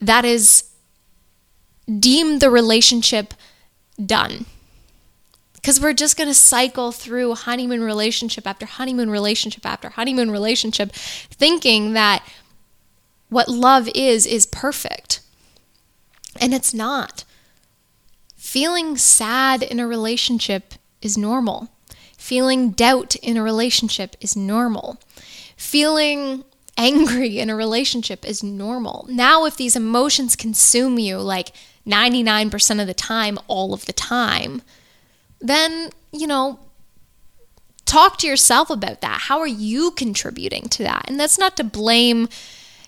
that 0.00 0.24
is 0.24 0.64
deemed 2.00 2.40
the 2.40 2.50
relationship 2.50 3.32
done. 4.04 4.46
Because 5.66 5.80
we're 5.80 5.94
just 5.94 6.16
going 6.16 6.28
to 6.28 6.34
cycle 6.34 6.92
through 6.92 7.34
honeymoon 7.34 7.82
relationship 7.82 8.46
after 8.46 8.66
honeymoon 8.66 9.10
relationship 9.10 9.66
after 9.66 9.88
honeymoon 9.88 10.30
relationship, 10.30 10.92
thinking 10.92 11.92
that 11.94 12.24
what 13.30 13.48
love 13.48 13.88
is, 13.92 14.26
is 14.26 14.46
perfect. 14.46 15.22
And 16.40 16.54
it's 16.54 16.72
not. 16.72 17.24
Feeling 18.36 18.96
sad 18.96 19.64
in 19.64 19.80
a 19.80 19.88
relationship 19.88 20.74
is 21.02 21.18
normal. 21.18 21.68
Feeling 22.16 22.70
doubt 22.70 23.16
in 23.16 23.36
a 23.36 23.42
relationship 23.42 24.14
is 24.20 24.36
normal. 24.36 25.00
Feeling 25.56 26.44
angry 26.78 27.40
in 27.40 27.50
a 27.50 27.56
relationship 27.56 28.24
is 28.24 28.40
normal. 28.40 29.04
Now, 29.10 29.46
if 29.46 29.56
these 29.56 29.74
emotions 29.74 30.36
consume 30.36 31.00
you 31.00 31.18
like 31.18 31.50
99% 31.84 32.80
of 32.80 32.86
the 32.86 32.94
time, 32.94 33.36
all 33.48 33.74
of 33.74 33.86
the 33.86 33.92
time, 33.92 34.62
then, 35.48 35.90
you 36.12 36.26
know, 36.26 36.58
talk 37.84 38.18
to 38.18 38.26
yourself 38.26 38.70
about 38.70 39.00
that. 39.00 39.22
How 39.22 39.38
are 39.38 39.46
you 39.46 39.92
contributing 39.92 40.68
to 40.70 40.82
that? 40.82 41.04
And 41.08 41.18
that's 41.18 41.38
not 41.38 41.56
to 41.56 41.64
blame 41.64 42.28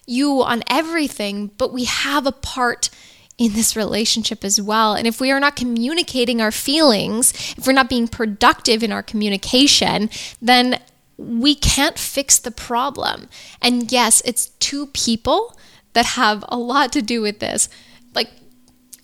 you 0.07 0.43
on 0.43 0.63
everything, 0.69 1.49
but 1.59 1.73
we 1.73 1.85
have 1.85 2.27
a 2.27 2.33
part 2.33 2.91
in 3.37 3.53
this 3.53 3.77
relationship 3.77 4.45
as 4.45 4.61
well. 4.61 4.95
And 4.95 5.07
if 5.07 5.21
we 5.21 5.31
are 5.31 5.39
not 5.39 5.55
communicating 5.55 6.41
our 6.41 6.51
feelings, 6.51 7.33
if 7.57 7.67
we're 7.67 7.73
not 7.73 7.89
being 7.89 8.09
productive 8.09 8.83
in 8.83 8.91
our 8.91 9.03
communication, 9.03 10.11
then 10.43 10.81
we 11.17 11.55
can't 11.55 11.99
fix 11.99 12.39
the 12.39 12.51
problem. 12.51 13.29
And 13.63 13.91
yes, 13.93 14.21
it's 14.25 14.49
two 14.59 14.87
people 14.87 15.57
that 15.93 16.05
have 16.05 16.45
a 16.49 16.59
lot 16.59 16.93
to 16.93 17.03
do 17.03 17.21
with 17.21 17.39
this. 17.39 17.69
Like, 18.15 18.31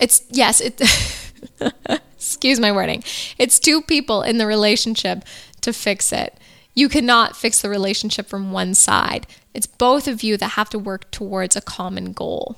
it's, 0.01 0.25
yes, 0.31 0.61
it, 0.61 0.81
excuse 2.17 2.61
my 2.61 2.73
wording, 2.73 3.03
it's 3.39 3.59
two 3.59 3.83
people 3.83 4.23
in 4.23 4.39
the 4.39 4.47
relationship 4.47 5.25
to 5.61 5.73
fix 5.73 6.13
it. 6.13 6.39
You 6.75 6.89
cannot 6.89 7.37
fix 7.37 7.63
the 7.63 7.69
relationship 7.69 8.27
from 8.27 8.53
one 8.53 8.75
side. 8.75 9.27
It's 9.53 9.67
both 9.67 10.09
of 10.09 10.23
you 10.23 10.37
that 10.37 10.51
have 10.51 10.69
to 10.71 10.79
work 10.79 11.11
towards 11.11 11.55
a 11.55 11.61
common 11.61 12.13
goal. 12.13 12.57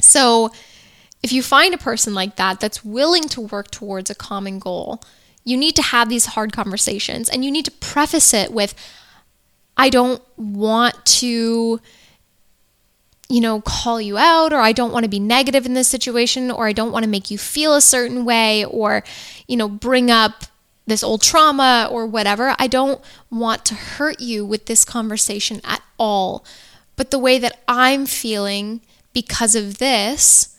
So, 0.00 0.52
if 1.22 1.32
you 1.32 1.42
find 1.42 1.72
a 1.72 1.78
person 1.78 2.12
like 2.12 2.36
that 2.36 2.60
that's 2.60 2.84
willing 2.84 3.28
to 3.30 3.40
work 3.40 3.70
towards 3.70 4.10
a 4.10 4.14
common 4.14 4.58
goal, 4.58 5.00
you 5.42 5.56
need 5.56 5.74
to 5.76 5.82
have 5.82 6.10
these 6.10 6.26
hard 6.26 6.52
conversations 6.52 7.30
and 7.30 7.42
you 7.42 7.50
need 7.50 7.64
to 7.64 7.70
preface 7.70 8.34
it 8.34 8.52
with 8.52 8.74
I 9.76 9.88
don't 9.88 10.22
want 10.36 11.04
to 11.06 11.80
you 13.28 13.40
know, 13.40 13.60
call 13.60 14.00
you 14.00 14.18
out, 14.18 14.52
or 14.52 14.60
I 14.60 14.72
don't 14.72 14.92
want 14.92 15.04
to 15.04 15.08
be 15.08 15.20
negative 15.20 15.66
in 15.66 15.74
this 15.74 15.88
situation, 15.88 16.50
or 16.50 16.66
I 16.66 16.72
don't 16.72 16.92
want 16.92 17.04
to 17.04 17.10
make 17.10 17.30
you 17.30 17.38
feel 17.38 17.74
a 17.74 17.80
certain 17.80 18.24
way, 18.24 18.64
or, 18.64 19.02
you 19.48 19.56
know, 19.56 19.68
bring 19.68 20.10
up 20.10 20.44
this 20.86 21.02
old 21.02 21.22
trauma 21.22 21.88
or 21.90 22.06
whatever. 22.06 22.54
I 22.58 22.66
don't 22.66 23.00
want 23.30 23.64
to 23.66 23.74
hurt 23.74 24.20
you 24.20 24.44
with 24.44 24.66
this 24.66 24.84
conversation 24.84 25.60
at 25.64 25.82
all. 25.98 26.44
But 26.96 27.10
the 27.10 27.18
way 27.18 27.38
that 27.38 27.60
I'm 27.66 28.06
feeling 28.06 28.82
because 29.12 29.54
of 29.54 29.78
this 29.78 30.56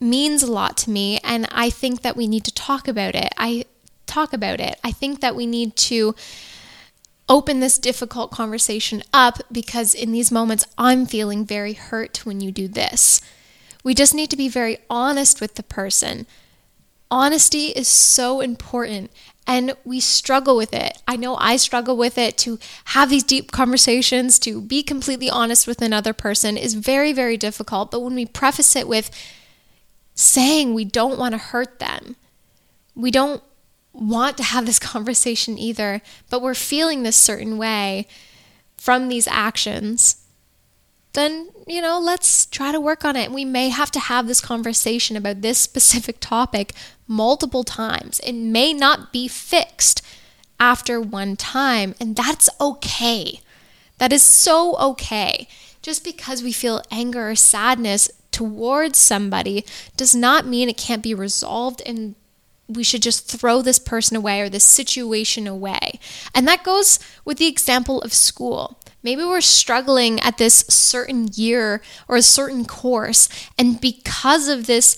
means 0.00 0.42
a 0.42 0.50
lot 0.50 0.76
to 0.78 0.90
me. 0.90 1.20
And 1.22 1.46
I 1.50 1.70
think 1.70 2.02
that 2.02 2.16
we 2.16 2.26
need 2.26 2.44
to 2.44 2.54
talk 2.54 2.88
about 2.88 3.14
it. 3.14 3.32
I 3.36 3.66
talk 4.06 4.32
about 4.32 4.60
it. 4.60 4.78
I 4.82 4.90
think 4.90 5.20
that 5.20 5.36
we 5.36 5.46
need 5.46 5.76
to 5.76 6.14
open 7.28 7.60
this 7.60 7.78
difficult 7.78 8.30
conversation 8.30 9.02
up 9.12 9.38
because 9.50 9.94
in 9.94 10.12
these 10.12 10.30
moments, 10.30 10.66
I'm 10.76 11.06
feeling 11.06 11.44
very 11.44 11.72
hurt 11.72 12.24
when 12.24 12.40
you 12.40 12.52
do 12.52 12.68
this. 12.68 13.20
We 13.82 13.94
just 13.94 14.14
need 14.14 14.30
to 14.30 14.36
be 14.36 14.48
very 14.48 14.78
honest 14.88 15.40
with 15.40 15.54
the 15.54 15.62
person 15.62 16.26
honesty 17.14 17.66
is 17.68 17.86
so 17.86 18.40
important 18.40 19.10
and 19.46 19.76
we 19.84 20.00
struggle 20.00 20.56
with 20.56 20.72
it. 20.72 21.00
I 21.06 21.16
know 21.16 21.36
I 21.36 21.56
struggle 21.56 21.96
with 21.96 22.18
it 22.18 22.36
to 22.38 22.58
have 22.86 23.08
these 23.08 23.22
deep 23.22 23.52
conversations, 23.52 24.38
to 24.40 24.60
be 24.60 24.82
completely 24.82 25.30
honest 25.30 25.66
with 25.66 25.80
another 25.80 26.12
person 26.12 26.56
is 26.56 26.74
very, 26.74 27.12
very 27.12 27.36
difficult. 27.36 27.90
But 27.90 28.00
when 28.00 28.14
we 28.14 28.26
preface 28.26 28.74
it 28.74 28.88
with 28.88 29.10
saying 30.14 30.74
we 30.74 30.84
don't 30.84 31.18
want 31.18 31.32
to 31.32 31.38
hurt 31.38 31.78
them, 31.78 32.16
we 32.96 33.10
don't 33.10 33.42
want 33.94 34.36
to 34.36 34.42
have 34.42 34.66
this 34.66 34.78
conversation 34.78 35.56
either, 35.58 36.02
but 36.28 36.42
we're 36.42 36.54
feeling 36.54 37.02
this 37.02 37.16
certain 37.16 37.56
way 37.56 38.06
from 38.76 39.08
these 39.08 39.26
actions 39.28 40.24
then, 41.14 41.50
you 41.66 41.80
know, 41.80 41.98
let's 41.98 42.44
try 42.44 42.72
to 42.72 42.80
work 42.80 43.04
on 43.04 43.16
it. 43.16 43.30
We 43.30 43.44
may 43.44 43.70
have 43.70 43.90
to 43.92 44.00
have 44.00 44.26
this 44.26 44.40
conversation 44.40 45.16
about 45.16 45.40
this 45.40 45.58
specific 45.58 46.18
topic 46.20 46.72
multiple 47.06 47.64
times. 47.64 48.20
It 48.20 48.34
may 48.34 48.72
not 48.72 49.12
be 49.12 49.26
fixed 49.28 50.02
after 50.60 51.00
one 51.00 51.36
time, 51.36 51.94
and 52.00 52.14
that's 52.14 52.50
okay. 52.60 53.40
That 53.98 54.12
is 54.12 54.22
so 54.22 54.76
okay. 54.78 55.48
Just 55.82 56.04
because 56.04 56.42
we 56.42 56.52
feel 56.52 56.82
anger 56.90 57.30
or 57.30 57.36
sadness 57.36 58.10
towards 58.32 58.98
somebody 58.98 59.64
does 59.96 60.14
not 60.14 60.46
mean 60.46 60.68
it 60.68 60.76
can't 60.76 61.02
be 61.02 61.14
resolved 61.14 61.80
and 61.86 62.16
we 62.68 62.82
should 62.82 63.02
just 63.02 63.28
throw 63.28 63.62
this 63.62 63.78
person 63.78 64.16
away 64.16 64.40
or 64.40 64.48
this 64.48 64.64
situation 64.64 65.46
away. 65.46 66.00
And 66.34 66.48
that 66.48 66.64
goes 66.64 66.98
with 67.24 67.38
the 67.38 67.46
example 67.46 68.00
of 68.02 68.12
school. 68.12 68.78
Maybe 69.02 69.22
we're 69.22 69.42
struggling 69.42 70.18
at 70.20 70.38
this 70.38 70.64
certain 70.68 71.28
year 71.34 71.82
or 72.08 72.16
a 72.16 72.22
certain 72.22 72.64
course, 72.64 73.28
and 73.58 73.80
because 73.80 74.48
of 74.48 74.66
this 74.66 74.96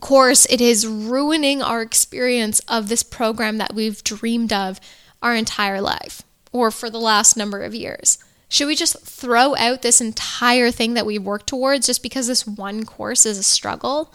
course, 0.00 0.46
it 0.46 0.60
is 0.60 0.86
ruining 0.86 1.60
our 1.60 1.82
experience 1.82 2.60
of 2.60 2.88
this 2.88 3.02
program 3.02 3.58
that 3.58 3.74
we've 3.74 4.02
dreamed 4.04 4.52
of 4.52 4.80
our 5.20 5.34
entire 5.34 5.80
life 5.80 6.22
or 6.52 6.70
for 6.70 6.88
the 6.88 7.00
last 7.00 7.36
number 7.36 7.62
of 7.62 7.74
years. 7.74 8.18
Should 8.48 8.68
we 8.68 8.76
just 8.76 9.02
throw 9.02 9.54
out 9.56 9.82
this 9.82 10.00
entire 10.00 10.70
thing 10.70 10.94
that 10.94 11.04
we've 11.04 11.22
worked 11.22 11.46
towards 11.46 11.86
just 11.86 12.02
because 12.02 12.26
this 12.26 12.46
one 12.46 12.84
course 12.86 13.26
is 13.26 13.36
a 13.36 13.42
struggle? 13.42 14.12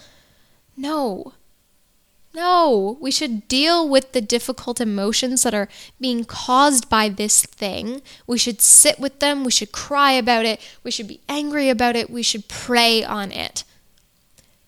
No. 0.76 1.34
No, 2.36 2.98
we 3.00 3.12
should 3.12 3.48
deal 3.48 3.88
with 3.88 4.12
the 4.12 4.22
difficult 4.22 4.82
emotions 4.82 5.44
that 5.44 5.54
are 5.54 5.70
being 6.02 6.26
caused 6.26 6.90
by 6.90 7.08
this 7.08 7.46
thing. 7.46 8.02
We 8.26 8.40
should 8.40 8.60
sit 8.60 9.00
with 9.00 9.20
them. 9.20 9.44
We 9.44 9.52
should 9.52 9.72
cry 9.72 10.14
about 10.14 10.46
it. 10.46 10.60
We 10.84 10.90
should 10.90 11.08
be 11.08 11.22
angry 11.30 11.70
about 11.70 11.96
it. 11.96 12.10
We 12.10 12.24
should 12.24 12.48
pray 12.48 13.04
on 13.04 13.32
it. 13.32 13.64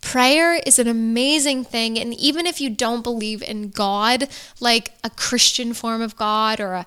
Prayer 0.01 0.53
is 0.53 0.77
an 0.77 0.87
amazing 0.87 1.65
thing. 1.65 1.97
And 1.97 2.13
even 2.13 2.45
if 2.45 2.61
you 2.61 2.69
don't 2.69 3.01
believe 3.01 3.41
in 3.41 3.69
God, 3.69 4.27
like 4.59 4.91
a 5.03 5.09
Christian 5.09 5.73
form 5.73 6.03
of 6.03 6.15
God 6.15 6.59
or 6.59 6.73
a, 6.73 6.85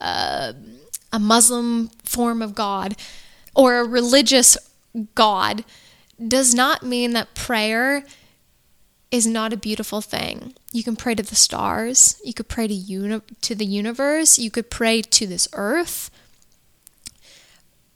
a, 0.00 0.56
a 1.12 1.20
Muslim 1.20 1.90
form 2.02 2.42
of 2.42 2.56
God 2.56 2.96
or 3.54 3.78
a 3.78 3.84
religious 3.84 4.58
God, 5.14 5.64
does 6.26 6.52
not 6.52 6.82
mean 6.82 7.12
that 7.12 7.34
prayer 7.36 8.04
is 9.10 9.26
not 9.26 9.52
a 9.52 9.56
beautiful 9.56 10.00
thing. 10.00 10.54
You 10.72 10.82
can 10.82 10.96
pray 10.96 11.14
to 11.14 11.22
the 11.22 11.36
stars, 11.36 12.20
you 12.24 12.34
could 12.34 12.48
pray 12.48 12.66
to 12.66 12.74
uni- 12.74 13.20
to 13.42 13.54
the 13.54 13.64
universe, 13.64 14.38
you 14.38 14.50
could 14.50 14.70
pray 14.70 15.02
to 15.02 15.26
this 15.26 15.48
earth. 15.52 16.10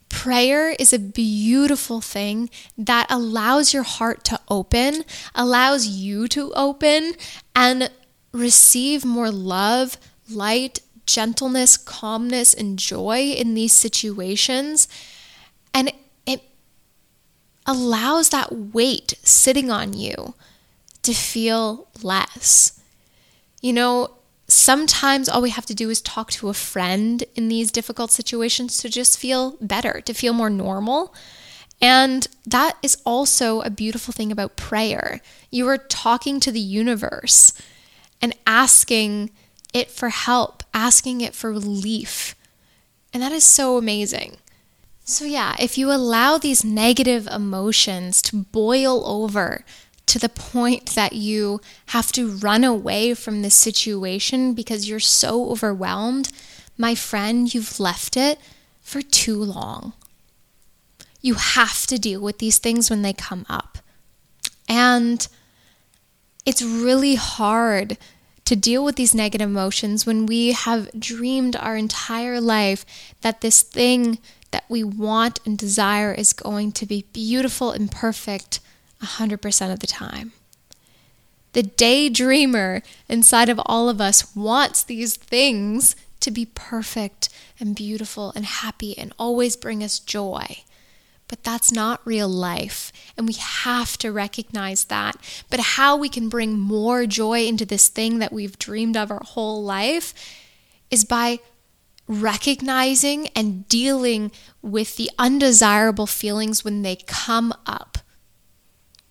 Prayer 0.08 0.70
is 0.78 0.92
a 0.92 0.98
beautiful 0.98 2.00
thing 2.00 2.50
that 2.76 3.06
allows 3.10 3.72
your 3.72 3.84
heart 3.84 4.24
to 4.24 4.40
open, 4.48 5.04
allows 5.34 5.86
you 5.86 6.26
to 6.28 6.52
open 6.54 7.14
and 7.54 7.90
receive 8.32 9.04
more 9.04 9.30
love, 9.30 9.96
light, 10.28 10.80
gentleness, 11.06 11.76
calmness, 11.76 12.54
and 12.54 12.78
joy 12.78 13.32
in 13.36 13.54
these 13.54 13.72
situations. 13.72 14.88
And 15.72 15.92
it 16.26 16.42
allows 17.66 18.30
that 18.30 18.52
weight 18.52 19.14
sitting 19.22 19.70
on 19.70 19.92
you 19.92 20.34
to 21.02 21.12
feel 21.12 21.88
less. 22.02 22.80
You 23.60 23.72
know, 23.72 24.16
sometimes 24.48 25.28
all 25.28 25.42
we 25.42 25.50
have 25.50 25.66
to 25.66 25.74
do 25.74 25.90
is 25.90 26.00
talk 26.00 26.30
to 26.32 26.48
a 26.48 26.54
friend 26.54 27.24
in 27.34 27.48
these 27.48 27.70
difficult 27.70 28.10
situations 28.10 28.78
to 28.78 28.88
just 28.88 29.18
feel 29.18 29.56
better, 29.60 30.00
to 30.02 30.14
feel 30.14 30.32
more 30.32 30.50
normal. 30.50 31.14
And 31.80 32.26
that 32.46 32.76
is 32.82 33.00
also 33.06 33.60
a 33.62 33.70
beautiful 33.70 34.12
thing 34.12 34.30
about 34.30 34.56
prayer. 34.56 35.20
You 35.50 35.66
are 35.68 35.78
talking 35.78 36.40
to 36.40 36.52
the 36.52 36.60
universe 36.60 37.52
and 38.20 38.36
asking 38.46 39.30
it 39.72 39.90
for 39.90 40.10
help, 40.10 40.62
asking 40.74 41.20
it 41.20 41.34
for 41.34 41.50
relief. 41.50 42.34
And 43.12 43.22
that 43.22 43.32
is 43.32 43.44
so 43.44 43.78
amazing. 43.78 44.36
So, 45.04 45.24
yeah, 45.24 45.56
if 45.58 45.76
you 45.76 45.90
allow 45.90 46.38
these 46.38 46.64
negative 46.64 47.26
emotions 47.26 48.22
to 48.22 48.36
boil 48.36 49.04
over, 49.06 49.64
to 50.10 50.18
the 50.18 50.28
point 50.28 50.96
that 50.96 51.12
you 51.12 51.60
have 51.86 52.10
to 52.10 52.28
run 52.28 52.64
away 52.64 53.14
from 53.14 53.42
this 53.42 53.54
situation 53.54 54.54
because 54.54 54.88
you're 54.88 54.98
so 54.98 55.48
overwhelmed, 55.50 56.32
my 56.76 56.96
friend, 56.96 57.54
you've 57.54 57.78
left 57.78 58.16
it 58.16 58.40
for 58.80 59.02
too 59.02 59.40
long. 59.40 59.92
You 61.20 61.34
have 61.34 61.86
to 61.86 61.96
deal 61.96 62.20
with 62.20 62.38
these 62.38 62.58
things 62.58 62.90
when 62.90 63.02
they 63.02 63.12
come 63.12 63.46
up. 63.48 63.78
And 64.68 65.28
it's 66.44 66.60
really 66.60 67.14
hard 67.14 67.96
to 68.46 68.56
deal 68.56 68.84
with 68.84 68.96
these 68.96 69.14
negative 69.14 69.48
emotions 69.48 70.06
when 70.06 70.26
we 70.26 70.50
have 70.50 70.90
dreamed 70.98 71.54
our 71.54 71.76
entire 71.76 72.40
life 72.40 72.84
that 73.20 73.42
this 73.42 73.62
thing 73.62 74.18
that 74.50 74.64
we 74.68 74.82
want 74.82 75.38
and 75.46 75.56
desire 75.56 76.12
is 76.12 76.32
going 76.32 76.72
to 76.72 76.84
be 76.84 77.06
beautiful 77.12 77.70
and 77.70 77.92
perfect 77.92 78.58
100% 79.02 79.72
of 79.72 79.80
the 79.80 79.86
time. 79.86 80.32
The 81.52 81.62
daydreamer 81.62 82.82
inside 83.08 83.48
of 83.48 83.60
all 83.66 83.88
of 83.88 84.00
us 84.00 84.34
wants 84.36 84.82
these 84.82 85.16
things 85.16 85.96
to 86.20 86.30
be 86.30 86.46
perfect 86.46 87.28
and 87.58 87.74
beautiful 87.74 88.32
and 88.36 88.44
happy 88.44 88.96
and 88.96 89.12
always 89.18 89.56
bring 89.56 89.82
us 89.82 89.98
joy. 89.98 90.62
But 91.26 91.44
that's 91.44 91.72
not 91.72 92.04
real 92.04 92.28
life. 92.28 92.92
And 93.16 93.26
we 93.26 93.34
have 93.34 93.96
to 93.98 94.12
recognize 94.12 94.86
that. 94.86 95.16
But 95.48 95.60
how 95.60 95.96
we 95.96 96.08
can 96.08 96.28
bring 96.28 96.58
more 96.58 97.06
joy 97.06 97.46
into 97.46 97.64
this 97.64 97.88
thing 97.88 98.18
that 98.18 98.32
we've 98.32 98.58
dreamed 98.58 98.96
of 98.96 99.10
our 99.10 99.22
whole 99.24 99.62
life 99.62 100.12
is 100.90 101.04
by 101.04 101.38
recognizing 102.08 103.28
and 103.28 103.68
dealing 103.68 104.32
with 104.60 104.96
the 104.96 105.10
undesirable 105.18 106.08
feelings 106.08 106.64
when 106.64 106.82
they 106.82 106.96
come 107.06 107.54
up. 107.64 107.98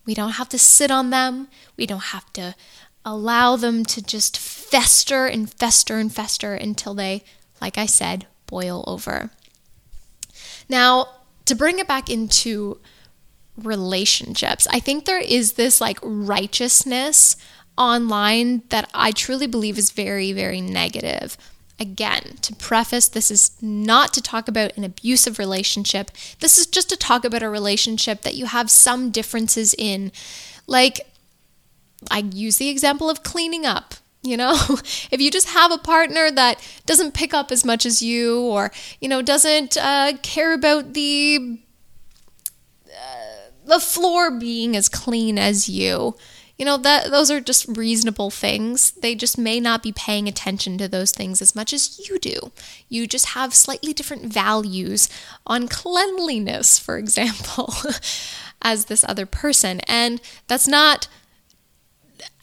We 0.05 0.13
don't 0.13 0.33
have 0.33 0.49
to 0.49 0.59
sit 0.59 0.91
on 0.91 1.09
them. 1.09 1.47
We 1.77 1.85
don't 1.85 2.05
have 2.15 2.31
to 2.33 2.55
allow 3.05 3.55
them 3.55 3.85
to 3.85 4.01
just 4.01 4.37
fester 4.37 5.25
and 5.25 5.51
fester 5.51 5.97
and 5.97 6.13
fester 6.13 6.53
until 6.53 6.93
they, 6.93 7.23
like 7.61 7.77
I 7.77 7.85
said, 7.85 8.27
boil 8.47 8.83
over. 8.87 9.31
Now, 10.67 11.07
to 11.45 11.55
bring 11.55 11.79
it 11.79 11.87
back 11.87 12.09
into 12.09 12.79
relationships, 13.57 14.67
I 14.69 14.79
think 14.79 15.05
there 15.05 15.19
is 15.19 15.53
this 15.53 15.81
like 15.81 15.99
righteousness 16.01 17.35
online 17.77 18.63
that 18.69 18.89
I 18.93 19.11
truly 19.11 19.47
believe 19.47 19.77
is 19.77 19.91
very, 19.91 20.33
very 20.33 20.61
negative. 20.61 21.37
Again, 21.79 22.35
to 22.41 22.55
preface, 22.55 23.07
this 23.07 23.31
is 23.31 23.51
not 23.61 24.13
to 24.13 24.21
talk 24.21 24.47
about 24.49 24.75
an 24.75 24.83
abusive 24.83 25.39
relationship. 25.39 26.11
This 26.39 26.57
is 26.57 26.65
just 26.65 26.89
to 26.89 26.97
talk 26.97 27.23
about 27.23 27.41
a 27.41 27.49
relationship 27.49 28.21
that 28.23 28.35
you 28.35 28.47
have 28.47 28.69
some 28.69 29.11
differences 29.11 29.73
in. 29.77 30.11
Like, 30.67 31.01
I 32.11 32.19
use 32.33 32.57
the 32.57 32.69
example 32.69 33.09
of 33.09 33.23
cleaning 33.23 33.65
up. 33.65 33.95
You 34.21 34.35
know, 34.35 34.51
if 35.11 35.21
you 35.21 35.31
just 35.31 35.49
have 35.49 35.71
a 35.71 35.77
partner 35.77 36.29
that 36.29 36.61
doesn't 36.85 37.13
pick 37.13 37.33
up 37.33 37.51
as 37.51 37.63
much 37.63 37.85
as 37.85 38.01
you, 38.01 38.41
or, 38.41 38.71
you 38.99 39.07
know, 39.07 39.21
doesn't 39.21 39.77
uh, 39.77 40.13
care 40.21 40.53
about 40.53 40.93
the 40.93 41.59
uh, 42.87 43.51
the 43.65 43.79
floor 43.79 44.31
being 44.37 44.75
as 44.75 44.89
clean 44.89 45.39
as 45.39 45.69
you, 45.69 46.17
you 46.59 46.65
know 46.65 46.77
that 46.77 47.09
those 47.09 47.31
are 47.31 47.39
just 47.39 47.65
reasonable 47.69 48.29
things. 48.29 48.91
They 48.91 49.15
just 49.15 49.37
may 49.37 49.61
not 49.61 49.81
be 49.81 49.93
paying 49.93 50.27
attention 50.27 50.77
to 50.77 50.89
those 50.89 51.11
things 51.11 51.41
as 51.41 51.55
much 51.55 51.71
as 51.71 52.07
you 52.07 52.19
do. 52.19 52.51
You 52.89 53.07
just 53.07 53.27
have 53.27 53.53
slightly 53.53 53.93
different 53.93 54.25
values 54.25 55.07
on 55.47 55.69
cleanliness 55.69 56.77
for 56.77 56.97
example 56.97 57.73
as 58.61 58.85
this 58.85 59.05
other 59.05 59.25
person. 59.25 59.79
And 59.87 60.21
that's 60.47 60.67
not 60.67 61.07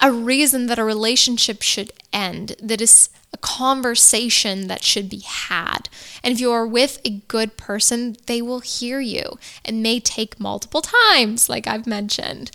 a 0.01 0.11
reason 0.11 0.67
that 0.67 0.79
a 0.79 0.85
relationship 0.85 1.61
should 1.61 1.91
end. 2.11 2.57
That 2.63 2.81
is 2.81 3.11
a 3.35 3.39
conversation 3.39 4.67
that 4.69 4.83
should 4.83 5.11
be 5.11 5.21
had. 5.21 5.91
And 6.23 6.33
if 6.33 6.41
you 6.41 6.51
are 6.53 6.67
with 6.67 7.01
a 7.05 7.23
good 7.29 7.59
person, 7.59 8.17
they 8.27 8.41
will 8.41 8.61
hear 8.61 9.01
you. 9.01 9.39
And 9.65 9.83
may 9.83 10.01
take 10.01 10.41
multiple 10.41 10.83
times, 10.83 11.49
like 11.49 11.67
I've 11.67 11.87
mentioned. 11.87 12.51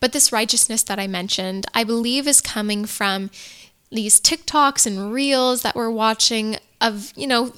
But 0.00 0.12
this 0.12 0.32
righteousness 0.32 0.82
that 0.84 0.98
I 0.98 1.06
mentioned, 1.06 1.66
I 1.74 1.84
believe 1.84 2.26
is 2.28 2.40
coming 2.40 2.84
from 2.84 3.30
these 3.90 4.20
TikToks 4.20 4.86
and 4.86 5.12
reels 5.12 5.62
that 5.62 5.74
we're 5.74 5.90
watching 5.90 6.56
of, 6.80 7.12
you 7.16 7.26
know, 7.26 7.52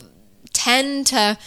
10 0.52 1.04
to 1.04 1.38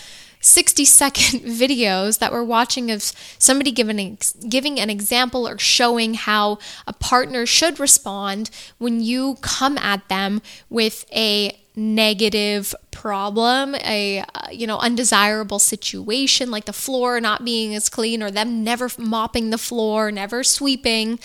60 0.41 0.85
second 0.85 1.39
videos 1.45 2.19
that 2.19 2.31
we're 2.31 2.43
watching 2.43 2.91
of 2.91 3.01
somebody 3.39 3.71
giving, 3.71 4.17
giving 4.49 4.79
an 4.79 4.89
example 4.89 5.47
or 5.47 5.57
showing 5.57 6.15
how 6.15 6.59
a 6.85 6.93
partner 6.93 7.45
should 7.45 7.79
respond 7.79 8.49
when 8.77 9.01
you 9.01 9.37
come 9.41 9.77
at 9.77 10.07
them 10.09 10.41
with 10.69 11.05
a 11.15 11.62
negative 11.75 12.75
problem, 12.91 13.75
a 13.75 14.23
you 14.51 14.67
know 14.67 14.79
undesirable 14.79 15.59
situation 15.59 16.51
like 16.51 16.65
the 16.65 16.73
floor 16.73 17.19
not 17.19 17.43
being 17.43 17.73
as 17.73 17.89
clean 17.89 18.21
or 18.21 18.31
them 18.31 18.63
never 18.63 18.89
mopping 18.97 19.49
the 19.49 19.57
floor, 19.57 20.11
never 20.11 20.43
sweeping, 20.43 21.19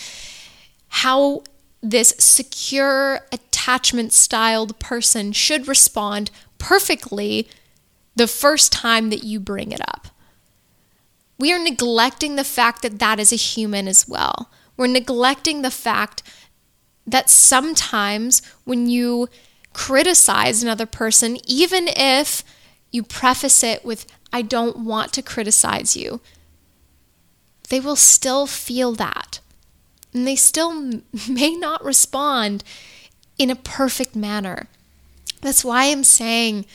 how 0.89 1.43
this 1.83 2.15
secure 2.19 3.21
attachment 3.31 4.13
styled 4.13 4.79
person 4.79 5.33
should 5.33 5.69
respond 5.69 6.31
perfectly 6.59 7.49
the 8.17 8.27
first 8.27 8.73
time 8.73 9.11
that 9.11 9.23
you 9.23 9.39
bring 9.39 9.71
it 9.71 9.81
up. 9.81 10.09
We 11.39 11.53
are 11.53 11.59
neglecting 11.59 12.35
the 12.35 12.45
fact 12.45 12.83
that 12.83 12.99
that 12.99 13.21
is 13.21 13.33
a 13.33 13.37
human 13.37 13.87
as 13.87 14.09
well. 14.09 14.51
We're 14.77 14.89
neglecting 14.89 15.63
the 15.63 15.71
fact 15.71 16.23
that 17.07 17.31
sometimes 17.31 18.43
when 18.65 18.89
you 18.89 19.29
criticize 19.73 20.63
another 20.63 20.87
person, 20.87 21.39
even 21.47 21.89
if 21.89 22.43
you 22.91 23.03
preface 23.03 23.63
it 23.63 23.85
with, 23.85 24.07
I 24.33 24.43
don't 24.43 24.85
want 24.85 25.13
to 25.15 25.23
criticize 25.23 25.97
you, 25.97 26.21
they 27.69 27.81
will 27.81 27.97
still 27.97 28.47
feel 28.47 28.93
that. 28.95 29.41
And 30.13 30.27
they 30.27 30.37
still 30.37 30.73
may 31.29 31.55
not 31.55 31.85
respond 31.85 32.65
in 33.37 33.51
a 33.51 33.57
perfect 33.57 34.17
manner. 34.17 34.67
That's 35.41 35.65
why 35.65 35.85
I'm 35.85 36.05
saying 36.05 36.67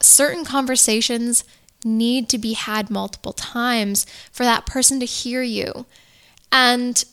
certain 0.00 0.44
conversations 0.44 1.44
need 1.84 2.28
to 2.28 2.38
be 2.38 2.52
had 2.54 2.90
multiple 2.90 3.32
times 3.32 4.06
for 4.32 4.44
that 4.44 4.66
person 4.66 4.98
to 5.00 5.06
hear 5.06 5.42
you 5.42 5.86
and 6.50 7.04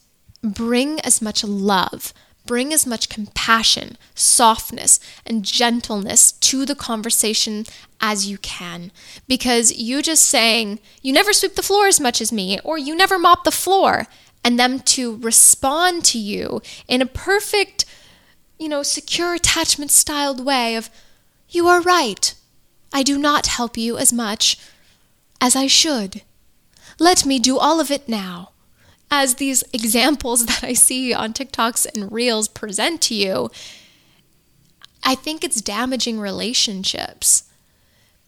bring 0.42 1.00
as 1.02 1.22
much 1.22 1.44
love 1.44 2.14
Bring 2.46 2.74
as 2.74 2.86
much 2.86 3.10
compassion, 3.10 3.98
softness, 4.14 5.00
and 5.26 5.44
gentleness 5.44 6.32
to 6.32 6.66
the 6.66 6.76
conversation 6.76 7.66
as 8.00 8.28
you 8.28 8.38
can. 8.38 8.92
Because 9.28 9.74
you 9.74 10.02
just 10.02 10.26
saying, 10.26 10.80
you 11.02 11.12
never 11.12 11.34
sweep 11.34 11.56
the 11.56 11.64
floor 11.64 11.88
as 11.88 12.00
much 12.00 12.22
as 12.22 12.32
me, 12.32 12.60
or 12.64 12.78
you 12.78 12.96
never 12.96 13.18
mop 13.18 13.44
the 13.44 13.52
floor, 13.52 14.06
and 14.44 14.60
them 14.60 14.80
to 14.80 15.18
respond 15.18 16.06
to 16.06 16.20
you 16.20 16.62
in 16.88 17.02
a 17.02 17.08
perfect, 17.08 17.86
you 18.60 18.70
know, 18.70 18.84
secure 18.84 19.34
attachment 19.34 19.90
styled 19.90 20.46
way 20.46 20.76
of, 20.76 20.90
you 21.50 21.68
are 21.68 21.82
right. 21.82 22.36
I 22.94 23.02
do 23.02 23.18
not 23.18 23.48
help 23.48 23.76
you 23.76 23.98
as 23.98 24.14
much 24.14 24.60
as 25.42 25.56
I 25.56 25.68
should. 25.68 26.22
Let 27.00 27.26
me 27.26 27.40
do 27.40 27.58
all 27.58 27.80
of 27.80 27.92
it 27.92 28.08
now 28.08 28.52
as 29.22 29.36
these 29.36 29.64
examples 29.74 30.46
that 30.46 30.64
I 30.64 30.74
see 30.74 31.14
on 31.14 31.34
TikToks 31.34 31.86
and 31.94 32.12
Reels 32.12 32.48
present 32.48 33.02
to 33.04 33.16
you, 33.16 33.50
I 35.04 35.16
think 35.16 35.44
it's 35.44 35.62
damaging 35.62 36.20
relationships 36.20 37.44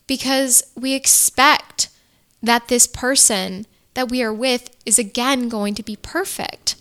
because 0.06 0.63
we 0.76 0.93
expect 0.93 1.89
that 2.41 2.67
this 2.67 2.88
person 2.88 3.65
that 3.95 4.10
we 4.10 4.21
are 4.21 4.34
with 4.34 4.69
is 4.86 5.00
again 5.00 5.50
going 5.50 5.73
to 5.76 5.84
be 5.84 5.95
perfect. 5.95 6.76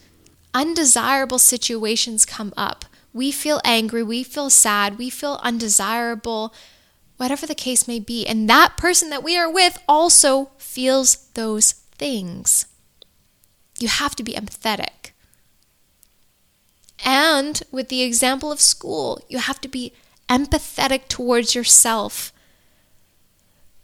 Undesirable 0.53 1.39
situations 1.39 2.27
come 2.27 2.53
up. 2.57 2.85
We 3.13 3.33
feel 3.33 3.61
angry, 3.65 4.03
we 4.03 4.23
feel 4.23 4.51
sad, 4.51 4.99
we 4.99 5.09
feel 5.09 5.41
undesirable, 5.43 6.55
whatever 7.17 7.47
the 7.47 7.55
case 7.55 7.89
may 7.89 7.99
be. 7.99 8.27
And 8.27 8.49
that 8.51 8.77
person 8.77 9.09
that 9.09 9.25
we 9.25 9.39
are 9.39 9.51
with 9.51 9.79
also 9.89 10.51
feels 10.59 11.29
those 11.33 11.73
things. 11.73 12.67
You 13.79 13.89
have 13.89 14.17
to 14.17 14.23
be 14.23 14.33
empathetic. 14.33 15.13
And 17.05 17.63
with 17.71 17.89
the 17.89 18.03
example 18.03 18.51
of 18.51 18.61
school, 18.61 19.21
you 19.29 19.39
have 19.39 19.61
to 19.61 19.69
be 19.69 19.93
empathetic 20.29 21.09
towards 21.09 21.55
yourself 21.55 22.33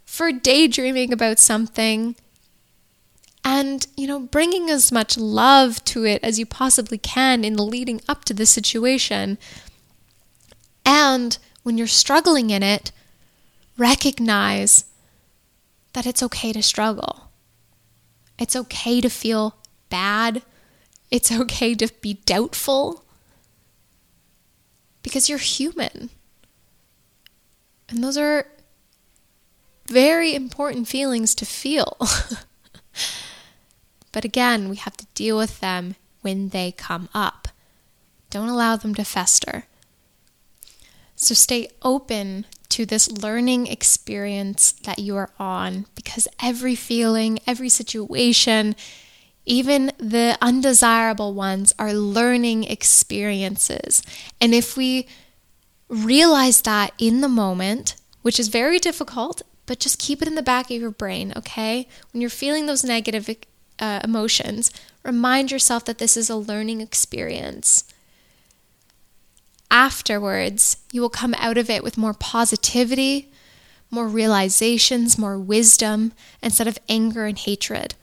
for 0.05 0.33
daydreaming 0.33 1.13
about 1.13 1.39
something 1.39 2.17
and, 3.45 3.87
you 3.97 4.07
know, 4.07 4.21
bringing 4.21 4.71
as 4.71 4.93
much 4.93 5.17
love 5.19 5.85
to 5.85 6.05
it 6.05 6.23
as 6.23 6.39
you 6.39 6.47
possibly 6.47 6.99
can 6.99 7.45
in 7.45 7.55
the 7.55 7.63
leading 7.63 8.01
up 8.09 8.25
to 8.27 8.35
the 8.35 8.47
situation. 8.47 9.39
And 10.85 11.39
when 11.63 11.77
you're 11.79 11.87
struggling 11.87 12.51
in 12.51 12.63
it, 12.63 12.93
recognize 13.77 14.85
that 15.93 16.07
it's 16.07 16.23
okay 16.23 16.53
to 16.53 16.63
struggle. 16.63 17.31
It's 18.39 18.57
okay 18.57 19.01
to 19.01 19.09
feel 19.09 19.57
bad. 19.93 20.43
It's 21.11 21.31
okay 21.31 21.75
to 21.75 21.93
be 22.01 22.15
doubtful 22.25 23.05
because 25.03 25.29
you're 25.29 25.39
human. 25.39 26.09
And 27.91 28.03
those 28.03 28.17
are 28.17 28.47
very 29.87 30.35
important 30.35 30.89
feelings 30.89 31.35
to 31.35 31.45
feel. 31.45 31.99
but 34.13 34.25
again, 34.25 34.71
we 34.71 34.77
have 34.77 34.97
to 34.97 35.07
deal 35.15 35.37
with 35.37 35.61
them 35.61 35.97
when 36.23 36.49
they 36.49 36.73
come 36.73 37.11
up. 37.13 37.49
Don't 38.31 38.49
allow 38.49 38.77
them 38.77 38.95
to 38.95 39.05
fester. 39.05 39.65
So 41.17 41.35
stay 41.35 41.69
open 41.83 42.47
to 42.71 42.87
this 42.87 43.11
learning 43.11 43.67
experience 43.67 44.73
that 44.85 44.99
you 44.99 45.15
are 45.17 45.31
on 45.39 45.85
because 45.95 46.27
every 46.41 46.75
feeling, 46.75 47.39
every 47.47 47.69
situation 47.69 48.75
Even 49.45 49.93
the 49.99 50.39
undesirable 50.41 51.35
ones 51.35 51.75
are 51.79 51.93
learning 51.93 52.65
experiences. 52.65 54.03
And 54.41 54.55
if 54.55 54.77
we 54.77 55.09
realize 55.89 56.63
that 56.63 56.93
in 56.99 57.21
the 57.21 57.29
moment, 57.29 57.97
which 58.23 58.39
is 58.39 58.49
very 58.49 58.79
difficult, 58.79 59.43
but 59.67 59.79
just 59.81 59.99
keep 59.99 60.23
it 60.23 60.29
in 60.29 60.35
the 60.35 60.43
back 60.43 60.71
of 60.71 60.81
your 60.81 60.91
brain, 60.91 61.33
okay? 61.37 61.89
When 62.13 62.21
you're 62.21 62.31
feeling 62.31 62.67
those 62.67 62.85
negative 62.85 63.29
uh, 63.79 64.01
emotions, 64.05 64.71
remind 65.03 65.51
yourself 65.51 65.85
that 65.85 65.99
this 65.99 66.17
is 66.17 66.31
a 66.31 66.37
learning 66.37 66.81
experience. 66.81 67.85
Afterwards, 69.71 70.77
you 70.93 71.01
will 71.01 71.09
come 71.09 71.35
out 71.39 71.59
of 71.59 71.71
it 71.71 71.83
with 71.83 71.99
more 71.99 72.15
positivity, 72.15 73.33
more 73.91 74.07
realizations, 74.07 75.19
more 75.19 75.39
wisdom, 75.39 76.13
instead 76.43 76.69
of 76.69 76.79
anger 76.89 77.27
and 77.27 77.39
hatred. 77.39 77.95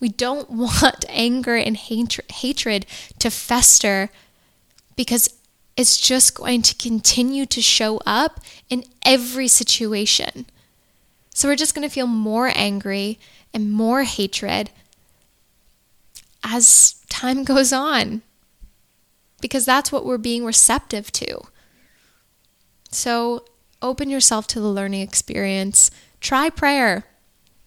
We 0.00 0.08
don't 0.08 0.50
want 0.50 1.04
anger 1.08 1.56
and 1.56 1.76
hatred 1.76 2.86
to 3.18 3.30
fester 3.30 4.10
because 4.96 5.34
it's 5.76 5.98
just 5.98 6.34
going 6.34 6.62
to 6.62 6.74
continue 6.74 7.46
to 7.46 7.62
show 7.62 8.00
up 8.04 8.40
in 8.68 8.84
every 9.04 9.46
situation. 9.46 10.46
So 11.32 11.48
we're 11.48 11.56
just 11.56 11.74
going 11.74 11.88
to 11.88 11.94
feel 11.94 12.08
more 12.08 12.50
angry 12.54 13.18
and 13.54 13.70
more 13.72 14.02
hatred 14.02 14.70
as 16.42 16.96
time 17.08 17.44
goes 17.44 17.72
on 17.72 18.22
because 19.40 19.64
that's 19.64 19.92
what 19.92 20.04
we're 20.04 20.18
being 20.18 20.44
receptive 20.44 21.12
to. 21.12 21.42
So 22.90 23.44
open 23.80 24.10
yourself 24.10 24.46
to 24.48 24.60
the 24.60 24.68
learning 24.68 25.02
experience. 25.02 25.90
Try 26.20 26.50
prayer. 26.50 27.04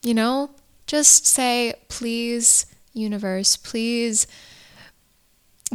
You 0.03 0.13
know, 0.15 0.51
just 0.91 1.25
say, 1.25 1.73
please, 1.87 2.65
universe, 2.91 3.55
please, 3.55 4.27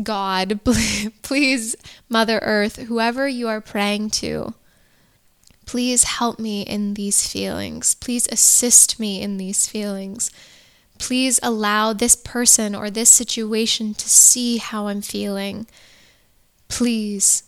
God, 0.02 0.60
please, 1.22 1.74
Mother 2.10 2.38
Earth, 2.42 2.76
whoever 2.76 3.26
you 3.26 3.48
are 3.48 3.62
praying 3.62 4.10
to, 4.10 4.52
please 5.64 6.04
help 6.04 6.38
me 6.38 6.60
in 6.60 6.92
these 6.92 7.26
feelings. 7.26 7.94
Please 7.94 8.28
assist 8.30 9.00
me 9.00 9.22
in 9.22 9.38
these 9.38 9.66
feelings. 9.66 10.30
Please 10.98 11.40
allow 11.42 11.94
this 11.94 12.14
person 12.14 12.74
or 12.74 12.90
this 12.90 13.08
situation 13.08 13.94
to 13.94 14.10
see 14.10 14.58
how 14.58 14.88
I'm 14.88 15.00
feeling. 15.00 15.66
Please. 16.68 17.44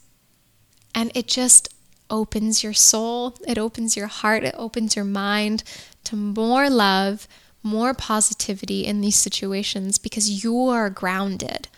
And 0.94 1.12
it 1.14 1.26
just 1.26 1.68
opens 2.08 2.64
your 2.64 2.72
soul, 2.72 3.36
it 3.46 3.58
opens 3.58 3.94
your 3.94 4.06
heart, 4.06 4.42
it 4.42 4.54
opens 4.56 4.96
your 4.96 5.04
mind 5.04 5.62
to 6.04 6.16
more 6.16 6.70
love, 6.70 7.28
more 7.68 7.94
positivity 7.94 8.84
in 8.84 9.00
these 9.00 9.16
situations 9.16 9.98
because 9.98 10.42
you're 10.42 10.90
grounded. 10.90 11.68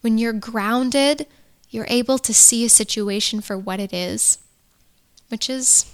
When 0.00 0.18
you're 0.18 0.32
grounded, 0.32 1.26
you're 1.70 1.86
able 1.88 2.18
to 2.18 2.34
see 2.34 2.64
a 2.64 2.68
situation 2.68 3.40
for 3.40 3.56
what 3.58 3.80
it 3.80 3.92
is, 3.92 4.38
which 5.28 5.50
is 5.50 5.86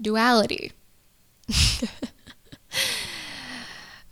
duality. 0.00 0.72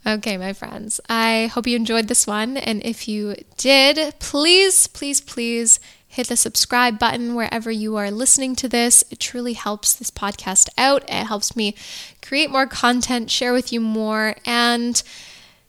Okay, 0.06 0.38
my 0.38 0.54
friends, 0.54 0.98
I 1.10 1.50
hope 1.52 1.66
you 1.66 1.76
enjoyed 1.76 2.08
this 2.08 2.26
one. 2.26 2.56
And 2.56 2.82
if 2.84 3.06
you 3.06 3.36
did, 3.58 4.18
please, 4.18 4.86
please, 4.86 5.20
please 5.20 5.78
hit 6.10 6.26
the 6.26 6.36
subscribe 6.36 6.98
button 6.98 7.36
wherever 7.36 7.70
you 7.70 7.94
are 7.96 8.10
listening 8.10 8.56
to 8.56 8.68
this. 8.68 9.04
It 9.12 9.20
truly 9.20 9.52
helps 9.52 9.94
this 9.94 10.10
podcast 10.10 10.68
out. 10.76 11.04
It 11.04 11.26
helps 11.28 11.54
me 11.54 11.76
create 12.20 12.50
more 12.50 12.66
content, 12.66 13.30
share 13.30 13.52
with 13.52 13.72
you 13.72 13.80
more, 13.80 14.34
and 14.44 15.00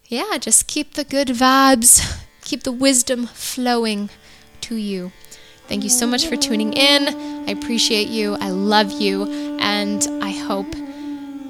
yeah, 0.08 0.40
just 0.40 0.66
keep 0.66 0.96
the 0.96 1.04
good 1.04 1.28
vibes, 1.28 2.20
keep 2.42 2.64
the 2.64 2.72
wisdom 2.72 3.28
flowing 3.28 4.10
to 4.62 4.76
you. 4.76 5.12
Thank 5.68 5.84
you 5.84 5.90
so 5.92 6.08
much 6.08 6.26
for 6.26 6.36
tuning 6.36 6.74
in. 6.74 7.08
I 7.48 7.52
appreciate 7.52 8.08
you. 8.08 8.36
I 8.42 8.50
love 8.50 8.92
you. 8.92 9.32
And 9.60 10.06
I 10.24 10.32
hope 10.32 10.68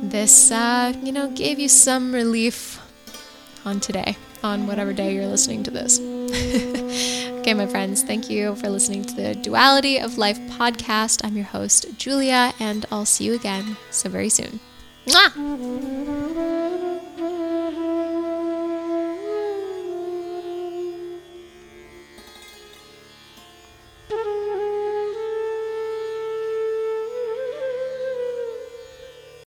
this, 0.04 0.52
uh, 0.52 0.94
you 1.02 1.14
know, 1.14 1.32
gave 1.32 1.60
you 1.60 1.70
some 1.70 2.14
relief 2.14 2.80
on 3.64 3.80
today, 3.80 4.18
on 4.44 4.68
whatever 4.68 4.92
day 4.92 5.16
you're 5.16 5.28
listening 5.28 5.64
to 5.64 5.72
this. 5.72 5.98
okay, 7.42 7.56
my 7.56 7.66
friends, 7.66 8.04
thank 8.04 8.30
you 8.30 8.54
for 8.58 8.70
listening 8.70 9.04
to 9.04 9.16
the 9.16 9.34
Duality 9.34 9.98
of 9.98 10.20
Life 10.20 10.38
podcast. 10.42 11.22
I'm 11.24 11.36
your 11.36 11.48
host, 11.48 11.88
Julia, 11.98 12.54
and 12.60 12.86
I'll 12.92 13.06
see 13.06 13.24
you 13.26 13.34
again 13.34 13.78
so 13.90 14.10
very 14.10 14.30
soon. 14.30 14.60
Mwah! 15.08 15.32